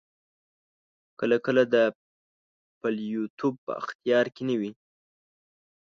[1.19, 1.85] کله کله دا
[2.79, 4.71] پلویتوب په اختیار کې نه وي.